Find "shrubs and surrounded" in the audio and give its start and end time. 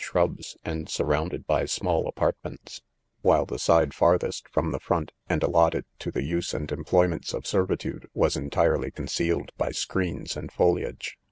0.03-1.45